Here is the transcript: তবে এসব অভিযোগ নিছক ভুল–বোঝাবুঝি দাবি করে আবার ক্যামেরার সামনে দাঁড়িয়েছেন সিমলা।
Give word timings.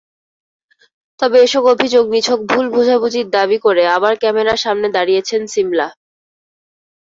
তবে 1.19 1.37
এসব 1.41 1.63
অভিযোগ 1.73 2.03
নিছক 2.13 2.39
ভুল–বোঝাবুঝি 2.49 3.21
দাবি 3.35 3.57
করে 3.65 3.83
আবার 3.95 4.13
ক্যামেরার 4.21 4.59
সামনে 4.65 4.87
দাঁড়িয়েছেন 4.95 5.41
সিমলা। 5.53 5.87